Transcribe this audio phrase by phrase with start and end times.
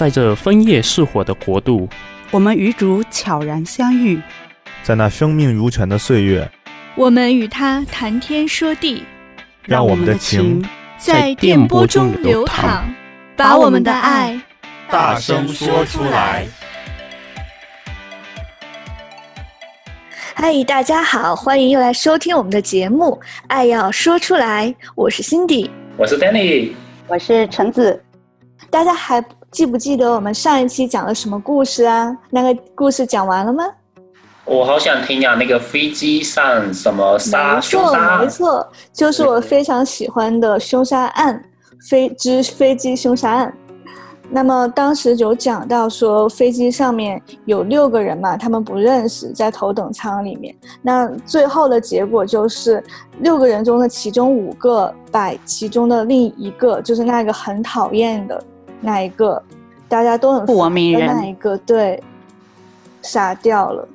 [0.00, 1.86] 在这枫叶似火的国度，
[2.30, 4.18] 我们与主悄然相遇，
[4.82, 6.50] 在那生命如泉的岁月，
[6.94, 9.04] 我们与他谈天说地，
[9.62, 10.66] 让我们的情
[10.96, 12.90] 在电波中流淌，
[13.36, 14.40] 把我们的爱
[14.88, 16.46] 大声说出来。
[20.32, 26.70] 嗨，大家好，欢迎又来收听我们的节目《爱要说出来》，我是 Cindy，我是 Danny，
[27.06, 28.02] 我是橙子。
[28.70, 32.16] 大家还记不记得我们上一期讲了什么故事啊？
[32.30, 33.64] 那个故事讲完了吗？
[34.44, 35.34] 我好想听啊！
[35.34, 37.56] 那个飞机上什么杀？
[37.56, 41.42] 没错，没错，就是我非常喜欢的凶杀案——
[41.88, 43.52] 飞之飞机凶杀案。
[44.32, 50.54] 那么当时有讲到说，飞机上面有六个人嘛，他们不认识，在头等舱里面。
[50.80, 52.82] 那最后的结果就是，
[53.18, 58.40] 六个人中的其中五个把其中的另一个，就是那个很讨厌的。
[58.80, 59.42] 那一个，
[59.88, 62.02] 大家都很不文明人，那一个对，
[63.02, 63.86] 杀掉了。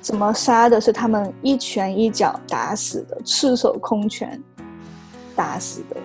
[0.00, 0.80] 怎么杀的？
[0.80, 4.40] 是他们一拳一脚打死的，赤手空拳
[5.36, 5.96] 打死的。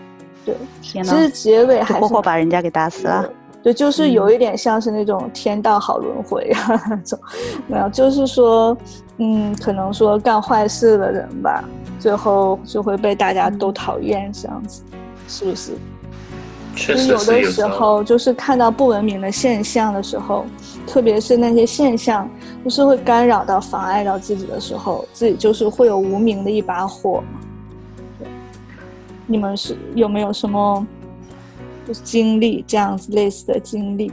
[0.45, 1.11] 对，天哪！
[1.11, 3.27] 其实结尾还是活活把人家给打死了。
[3.63, 7.19] 对，就是有一点像是那种天道好轮回啊那种。
[7.65, 8.77] 没有，就是说，
[9.17, 11.63] 嗯，可能说干坏事的人吧，
[11.99, 14.83] 最后就会被大家都讨厌，这样子，
[15.27, 15.71] 是不是？
[16.77, 20.45] 确实有的时候，就是看到不文明的现象的时候，
[20.85, 22.29] 特别是那些现象，
[22.63, 27.23] 就是会干扰到、妨碍到自己的时候，自己就是会有无名的一把火。
[29.25, 30.85] 你们是有没有什么
[31.85, 34.11] 就是经历这样子类似的经历？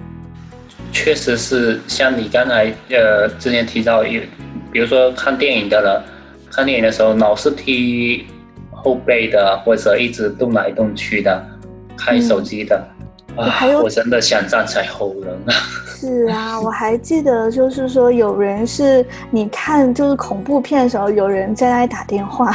[0.90, 4.20] 确实是像你刚才呃之前提到有，
[4.72, 6.02] 比如说看电影的人，
[6.50, 8.26] 看电影的时候老是踢
[8.72, 11.44] 后背的，或者一直动来动去的。
[11.96, 12.86] 开手机的、
[13.36, 15.52] 嗯、啊，还有，我真的想站起来吼人啊！
[15.96, 22.54] 是啊，我还记得，就是说有人是你看，就是恐怖片的时候，有人在那里打电话，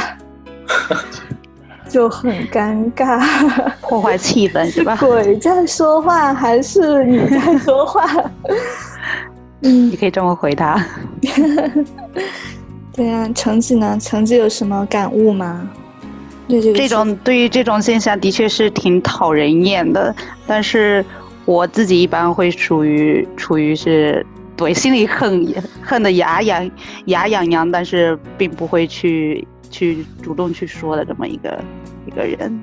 [1.88, 3.20] 就很尴尬，
[3.82, 4.96] 破坏气氛是吧？
[5.00, 8.06] 鬼在说话还是你在说话？
[9.62, 10.86] 嗯，你可以这么回答。
[12.92, 13.98] 对啊，橙子呢？
[14.00, 15.68] 橙子有什么感悟吗？
[16.74, 20.14] 这种对于这种现象的确是挺讨人厌的，
[20.46, 21.04] 但是
[21.44, 24.24] 我自己一般会属于处于是
[24.56, 25.46] 对心里恨
[25.82, 26.70] 恨的牙痒
[27.06, 31.62] 牙痒痒，但是并不会去去主动去说的这么一个
[32.06, 32.60] 一个人。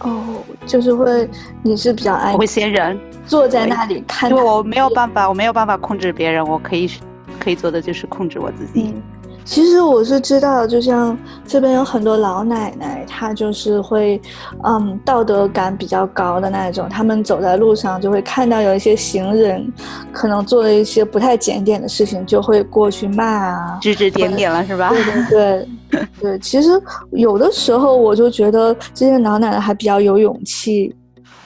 [0.00, 1.28] 哦，就是会
[1.62, 6.90] 你是比较爱我会先忍，坐在那里看，因为我没有办法，我没有办法控制别人，我可以
[7.38, 8.82] 可以做的就是控制我自己。
[8.82, 9.02] 嗯
[9.44, 11.16] 其实我是知道，就像
[11.46, 14.20] 这边有很多老奶奶，她就是会，
[14.64, 16.88] 嗯，道德感比较高的那种。
[16.88, 19.70] 他们走在路上就会看到有一些行人，
[20.12, 24.90] 可能做了一些不太检点的事情，就会过去骂啊，指指点点了，是吧？
[24.90, 26.38] 对对对，对。
[26.38, 26.70] 其实
[27.10, 30.94] 有的时候我就觉得这些老奶奶还比较有勇气。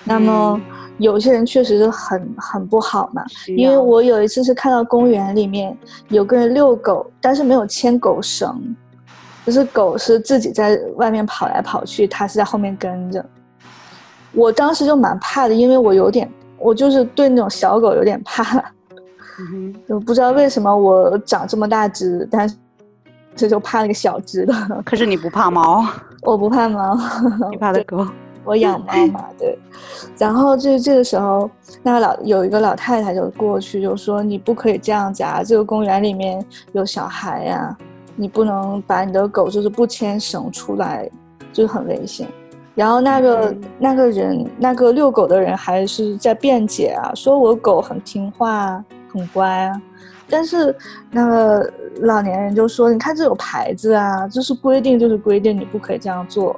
[0.05, 0.61] 那么。
[0.63, 5.77] 嗯有些人确实是很很不好嘛，因为我有一次是看到公园里面
[6.09, 8.75] 有个人遛狗，但是没有牵狗绳，
[9.45, 13.25] 就是狗是自己在外面跑来跑去，它是在后面跟着。
[14.33, 18.59] 我当时就蛮怕的，因为我有点，我就是对那种小狗有点怕，
[19.39, 22.55] 嗯、就不知道为什么我长这么大只，但是
[23.34, 24.55] 这就怕那个小只的。
[24.84, 25.84] 可是你不怕猫？
[26.23, 26.99] 我不怕猫，
[27.51, 28.07] 你怕的狗。
[28.47, 29.59] 我养猫嘛，对，
[30.17, 31.51] 然后这这个时候，
[31.83, 37.79] 那个老有一个老太太就过去就说：“你不可以这样子啊，这个公园里面有小孩呀、啊，
[38.15, 41.11] 你不能把你的狗就是不牵绳出来，
[41.53, 42.29] 就是很危险。”
[42.77, 49.83] 然后那个、嗯、那个人那个遛狗的人还是在辩解啊，说我狗很听话，很乖啊，
[50.31, 50.73] 但是
[51.11, 56.55] 那个老年人就说：“你看这有牌子啊，就是规定就是规定，你不可以这样做。”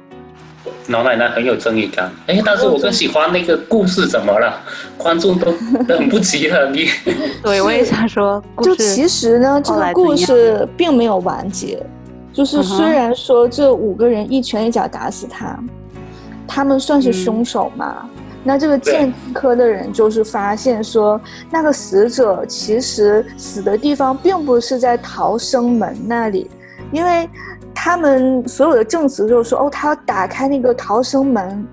[0.87, 4.61] 老奶奶很有正义感，哎，但是我更喜欢那个故事，怎么了？
[4.97, 5.51] 观众都
[5.87, 6.89] 等不及了，你。
[7.43, 11.81] 对， 我也想说，就其实呢，这个故事并没有完结，
[12.33, 15.59] 就是虽然说这五个人一拳一脚打死他，
[16.47, 17.97] 他们算是凶手嘛？
[18.03, 18.09] 嗯、
[18.43, 21.19] 那这个鉴定科的人就是发现说，
[21.51, 26.49] 那个死者其实死的地方并不是在逃生门那里，
[26.91, 27.29] 因为。
[27.81, 31.65] 他们所有的证词就是说，哦，他要打开那个逃生门，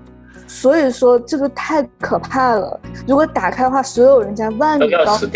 [0.47, 2.79] 所以说这个太可怕了。
[3.05, 5.29] 如果打开的话，所有人在万里高空，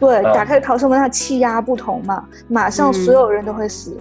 [0.00, 3.94] 对，哦、打开逃生门，它气压不同嘛，马上所有人都会死，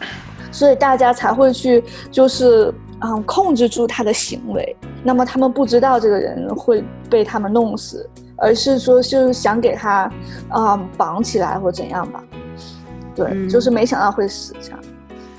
[0.00, 0.06] 嗯、
[0.52, 2.70] 所以大家才会去，就是
[3.00, 4.76] 嗯，控制住他的行为。
[5.02, 8.06] 那么他们不知道这个人会被他们弄死，
[8.36, 10.10] 而是说是想给他
[10.50, 12.22] 啊绑起来或怎样吧。
[13.14, 14.78] 对，嗯、就是没想到会死这样。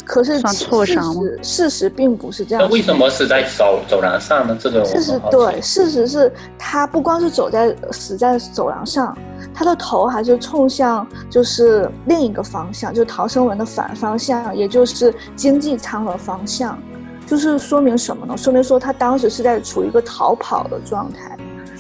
[0.08, 2.64] 可是事实事实并不是这样。
[2.64, 4.58] 那为什么死在走走廊上呢？
[4.60, 9.16] 这个事实对，事实是他不光是走在死在走廊上，
[9.54, 16.80] 他的头还是冲向就是另一个方向，就是逃生门的反方向，也就是经济舱的方向。
[17.26, 18.38] 就是说明什么呢？
[18.38, 21.37] 说明说他当时是在处于一个逃跑的状态。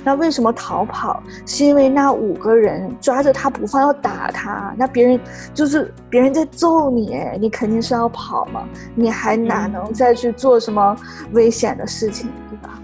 [0.07, 1.21] 那为什么逃跑？
[1.45, 4.73] 是因为那五个人抓着他不放，要打他。
[4.77, 5.19] 那别人
[5.53, 8.63] 就是别人在揍你，你肯定是要跑嘛。
[8.95, 10.95] 你还哪能再去做什么
[11.33, 12.81] 危险的事情，对吧？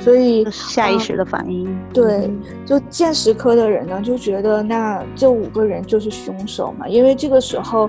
[0.00, 1.66] 所以下意识的反应。
[1.66, 2.30] 嗯、对，
[2.66, 6.86] 就见识科的人呢，就觉得那这五个人就是凶手嘛。
[6.86, 7.88] 因为这个时候，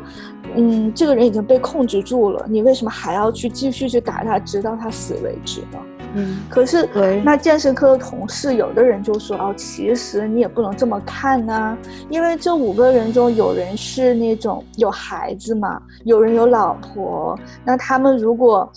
[0.56, 5.80] 嗯，这个人已经被控制住了，你为什么还要去继续去打他，直到他死为止呢？
[6.14, 6.90] 嗯，可是
[7.24, 11.78] 那健身科的同事，有的人就说哦，其实你也不能这么看呐、啊，
[12.10, 18.70] 因为这五个人中有人是那种有孩子嘛，有人有老婆，那他们如果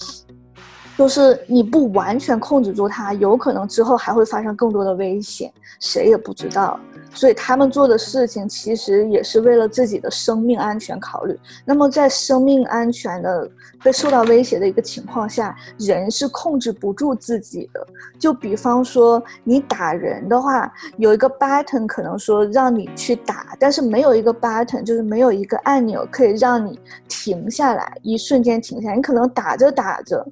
[0.96, 6.78] 就是你不完全控制住它，有可能之后还会发生更多的危险，谁也不知道。
[7.12, 11.38] 所以他们做的事情其实也是为了自己的生命安全考虑。
[11.64, 13.48] 那么在生命安全的
[13.84, 17.86] 被受到威胁的一个情况下，人是控制不住自己的。
[18.18, 28.96] 就比方说你打人的话，有一个 button 可能说让你去打，但是没有一个 button，就是没有一个按钮可以让你停下来，一瞬间停下来。
[28.96, 30.26] 你可能打着打着，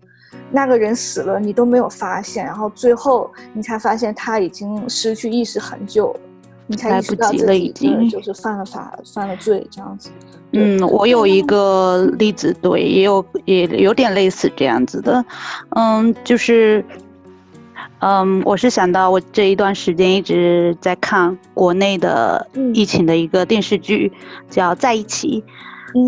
[0.51, 6.21] 那个人死了，你都没有发现，然后最后你才发现他已经失去意识很久了。
[6.69, 7.73] 你才意识到自己
[8.11, 10.11] 就是犯了法，犯了罪这样子。
[10.53, 15.25] 嗯，我有一个例子，对，也有也有点类似这样子的。
[15.71, 16.85] 嗯，就是，
[17.99, 24.13] 嗯，我是想到我这一段时间一直在看国内的疫情的一个电视剧，
[24.49, 25.43] 叫《在一起》。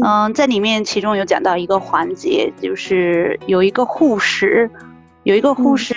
[0.04, 4.70] 嗯，在里面其中有讲到一个环节，就是有一个护士，
[5.22, 5.94] 有一个护士。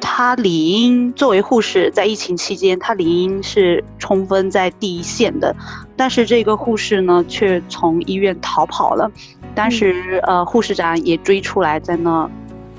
[0.00, 5.54] 他理应作为护士，在疫情期间，她理应是冲锋在第一线的，
[5.96, 9.10] 但是这个护士呢，却从医院逃跑了。
[9.56, 12.30] 当时，呃，护士长也追出来，在那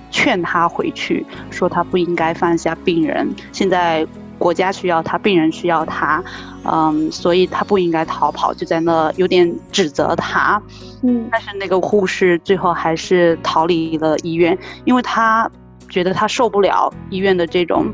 [0.09, 3.27] 劝他回去，说他不应该放下病人。
[3.51, 4.07] 现在
[4.39, 6.23] 国家需要他，病人需要他，
[6.63, 10.59] 嗯，所以他不应该逃跑，就在那有点指责他。
[11.03, 15.47] 嗯，但是那个护士最后还是逃离了医院，因为他。
[15.91, 17.91] 觉得他受不了医院的这种，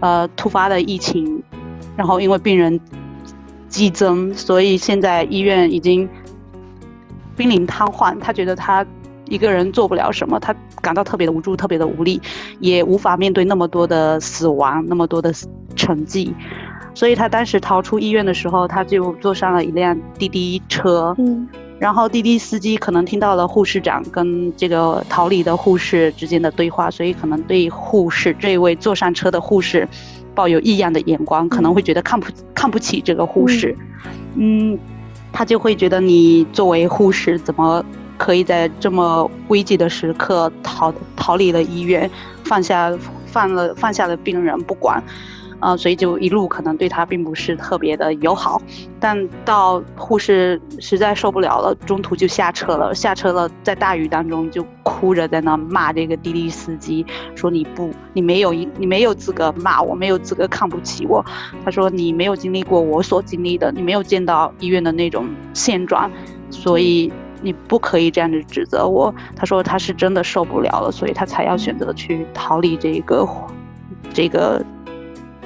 [0.00, 1.40] 呃，突发的疫情，
[1.96, 2.80] 然后因为病人
[3.68, 6.08] 激增，所以现在医院已经
[7.36, 8.18] 濒临瘫痪。
[8.18, 8.84] 他觉得他
[9.28, 12.20] 一个人做不了什么，他感到特别的无助，特别的无力，
[12.60, 15.32] 也无法面对那么多的死亡，那么多的
[15.74, 16.34] 成绩。
[16.94, 21.14] 所以他当时逃出医院的时候，他就坐上了一辆滴滴车。
[21.18, 21.48] 嗯。
[21.78, 29.86] 然后滴滴司机可能听到了护士长跟这个逃离的护士之间的对话，所以可能对护士这位坐上车的护士
[30.34, 33.76] 抱有异样的眼光，可能会觉得看不看不起这个护士，
[34.36, 34.78] 嗯，
[35.34, 37.84] 他就会觉得你作为护士怎么
[38.16, 42.10] 可以在这么危急的时刻逃逃离了医院，
[42.44, 42.92] 放下
[43.26, 45.02] 放了放下了病人不管。
[45.58, 48.60] 啊、所以就一路可能对他并不是特别的友好，
[49.00, 61.24] 但到护士实在受不了了，中途就下车了，下车了，在大雨当中就哭着在那骂这个滴滴司机，说你不，你没有，你没有资格骂我，没有资格看不起我。
[61.64, 66.10] 他说你没有经历过我所经历的，你没有见到医院的那种现状，
[66.50, 67.10] 所以
[67.42, 69.14] 你不可以这样子指责我。
[69.34, 73.26] 他说他是真的受不了了，所以他才要选择去逃离这个，
[74.12, 74.64] 这个。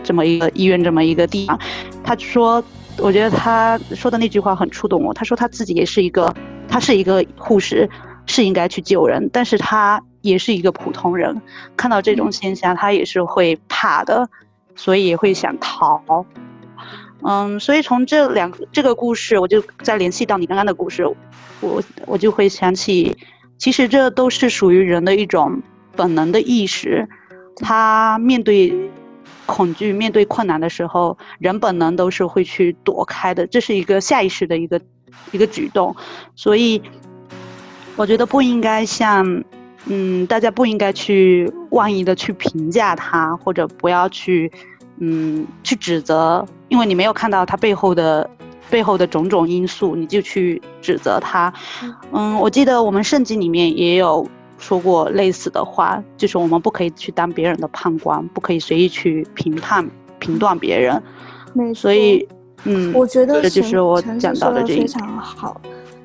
[0.02, 1.60] 这么一个医院，这么一个地方，
[2.02, 2.64] 他说，
[2.96, 5.12] 我觉得他说的那句话很触动我。
[5.12, 6.34] 他说他自己也是一个，
[6.66, 7.88] 他是一个护士，
[8.24, 11.42] 是应该去救人，但是他也是一个普通人，
[11.76, 14.26] 看到这种现象，他也是会怕的，
[14.74, 16.24] 所以也会想逃。
[17.22, 21.06] 嗯，所以从这两这个故事，我就再联系到你刚刚的故事，
[21.60, 23.16] 我我就会想起，
[23.58, 25.62] 其实这都是属于人的一种
[25.96, 27.08] 本能的意识，
[27.56, 28.90] 他面对。
[29.46, 34.80] 恐惧面对困难的时候，人本能都是会去躲开的，这是一个下意识的一个
[35.32, 35.96] 一个举动，
[36.36, 36.80] 所以
[37.96, 39.42] 我觉得不应该像，
[39.86, 44.52] 嗯，大家不应该去妄意的去评价他，或者不要去，
[45.00, 48.30] 嗯，去指责，因为你没有看到他背后的
[48.70, 51.52] 背后的种种因素，你就去指责他。
[52.12, 54.26] 嗯，我记得我们圣经里面也有。
[54.62, 61.02] 说过类似的话，就是我们不可以去当别人的判官，不可以随意去评判评断别人。
[61.74, 62.28] 所以，
[62.64, 65.58] 嗯，我觉得这就是我讲到的这一非常好。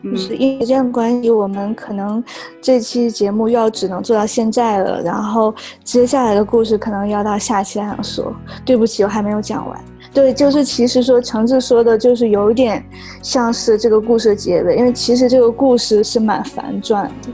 [0.03, 2.23] 就是因为这样关系，我们可能
[2.61, 8.31] 这期节目要只能做到现在了，然后接下来的故事可能要到下期来说。
[8.63, 9.79] 对不起，我还没有讲完。
[10.13, 12.85] 对，就是其实说橙子说的，就是有点
[13.21, 17.29] 像是这个故事的结尾，因为其实这个故事是蛮反转的。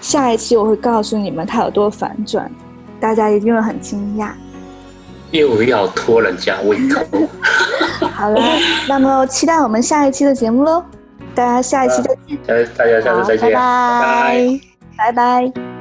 [0.00, 2.50] 下一期我会告诉你们它有多反转，
[3.00, 4.30] 大家一定会很惊讶。
[5.30, 7.00] 又要拖人家胃口。
[8.12, 8.40] 好了，
[8.88, 10.82] 那么期待我们下一期的节目喽，
[11.34, 12.68] 大家下一期再见。
[12.76, 14.60] 大家下次再见，拜拜，
[14.96, 15.71] 拜拜。